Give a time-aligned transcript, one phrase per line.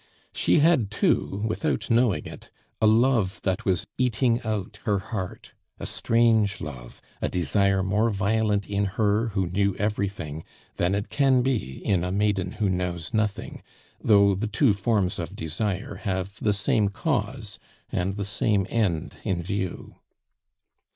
[0.33, 2.49] She had too, without knowing it,
[2.81, 8.67] a love that was eating out her heart a strange love, a desire more violent
[8.67, 10.43] in her who knew everything
[10.77, 13.61] than it can be in a maiden who knows nothing,
[13.99, 17.59] though the two forms of desire have the same cause,
[17.91, 19.97] and the same end in view.